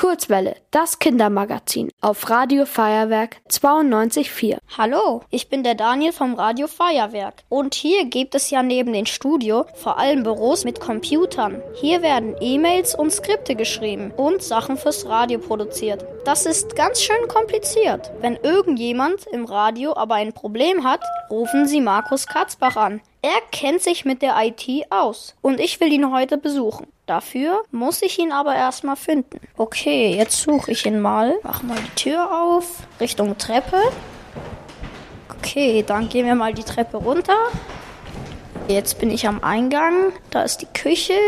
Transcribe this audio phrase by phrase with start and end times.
[0.00, 4.56] Kurzwelle, das Kindermagazin auf Radio Feuerwerk 92.4.
[4.78, 7.42] Hallo, ich bin der Daniel vom Radio Feuerwerk.
[7.50, 11.60] Und hier gibt es ja neben dem Studio vor allem Büros mit Computern.
[11.74, 16.02] Hier werden E-Mails und Skripte geschrieben und Sachen fürs Radio produziert.
[16.24, 18.10] Das ist ganz schön kompliziert.
[18.22, 23.02] Wenn irgendjemand im Radio aber ein Problem hat, rufen Sie Markus Katzbach an.
[23.22, 26.86] Er kennt sich mit der IT aus und ich will ihn heute besuchen.
[27.04, 29.40] Dafür muss ich ihn aber erstmal finden.
[29.58, 31.34] Okay, jetzt suche ich ihn mal.
[31.42, 33.76] Mach mal die Tür auf, Richtung Treppe.
[35.36, 37.36] Okay, dann gehen wir mal die Treppe runter.
[38.68, 40.12] Jetzt bin ich am Eingang.
[40.30, 41.18] Da ist die Küche.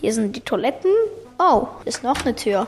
[0.00, 0.90] Hier sind die Toiletten.
[1.38, 2.66] Oh, ist noch eine Tür.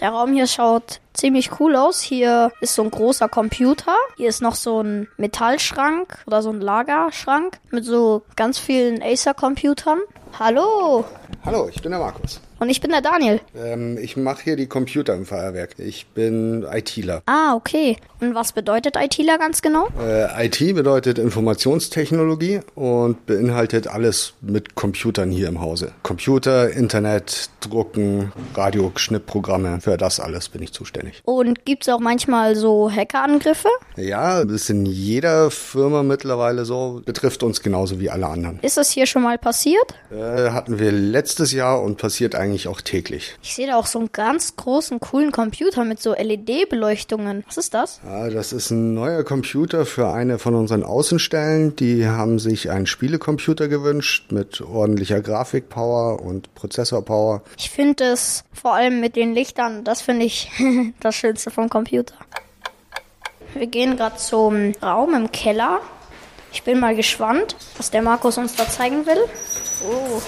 [0.00, 2.00] Der Raum hier schaut ziemlich cool aus.
[2.00, 3.94] Hier ist so ein großer Computer.
[4.16, 9.98] Hier ist noch so ein Metallschrank oder so ein Lagerschrank mit so ganz vielen Acer-Computern.
[10.38, 11.04] Hallo!
[11.44, 12.40] Hallo, ich bin der Markus.
[12.58, 13.40] Und ich bin der Daniel.
[13.54, 15.78] Ähm, ich mache hier die Computer im Feuerwerk.
[15.78, 17.22] Ich bin ITler.
[17.26, 17.98] Ah, okay.
[18.20, 19.88] Und was bedeutet ITler ganz genau?
[20.00, 25.92] Äh, IT bedeutet Informationstechnologie und beinhaltet alles mit Computern hier im Hause.
[26.02, 29.80] Computer, Internet, Drucken, Radio-Schnittprogramme.
[29.82, 31.20] Für das alles bin ich zuständig.
[31.24, 33.68] Und gibt's auch manchmal so Hackerangriffe?
[33.96, 37.02] Ja, das ist in jeder Firma mittlerweile so.
[37.04, 38.60] Betrifft uns genauso wie alle anderen.
[38.62, 39.94] Ist das hier schon mal passiert?
[40.10, 43.36] Äh, hatten wir letztes Jahr und passiert eigentlich auch täglich.
[43.42, 47.44] Ich sehe da auch so einen ganz großen, coolen Computer mit so LED-Beleuchtungen.
[47.46, 48.00] Was ist das?
[48.04, 51.76] Ja, das ist ein neuer Computer für eine von unseren Außenstellen.
[51.76, 57.42] Die haben sich einen Spielecomputer gewünscht mit ordentlicher Grafikpower und Prozessorpower.
[57.58, 60.50] Ich finde es vor allem mit den Lichtern, das finde ich
[61.00, 62.14] das Schönste vom Computer.
[63.54, 65.80] Wir gehen gerade zum Raum im Keller.
[66.52, 69.18] Ich bin mal gespannt, was der Markus uns da zeigen will.
[69.84, 70.20] Oh,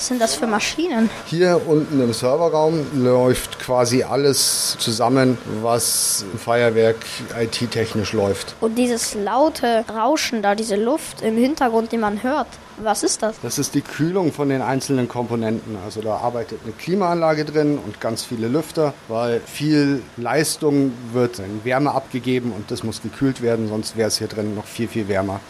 [0.00, 1.10] was sind das für Maschinen?
[1.26, 6.96] Hier unten im Serverraum läuft quasi alles zusammen, was im Feuerwerk
[7.38, 8.54] IT-technisch läuft.
[8.62, 12.46] Und dieses laute Rauschen da, diese Luft im Hintergrund, die man hört,
[12.78, 13.36] was ist das?
[13.42, 15.76] Das ist die Kühlung von den einzelnen Komponenten.
[15.84, 21.62] Also da arbeitet eine Klimaanlage drin und ganz viele Lüfter, weil viel Leistung wird in
[21.64, 25.08] Wärme abgegeben und das muss gekühlt werden, sonst wäre es hier drin noch viel, viel
[25.08, 25.40] wärmer.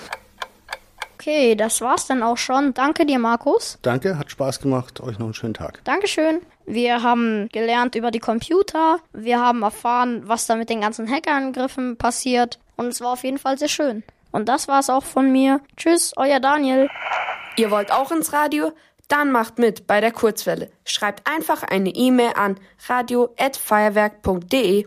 [1.20, 2.72] Okay, das war's dann auch schon.
[2.72, 3.78] Danke dir, Markus.
[3.82, 5.02] Danke, hat Spaß gemacht.
[5.02, 5.84] Euch noch einen schönen Tag.
[5.84, 6.40] Dankeschön.
[6.64, 9.00] Wir haben gelernt über die Computer.
[9.12, 12.58] Wir haben erfahren, was da mit den ganzen Hackerangriffen passiert.
[12.76, 14.02] Und es war auf jeden Fall sehr schön.
[14.32, 15.60] Und das war's auch von mir.
[15.76, 16.88] Tschüss, euer Daniel.
[17.56, 18.72] Ihr wollt auch ins Radio?
[19.08, 20.70] Dann macht mit bei der Kurzwelle.
[20.86, 22.56] Schreibt einfach eine E-Mail an
[22.88, 24.86] radio@feuerwerk.de.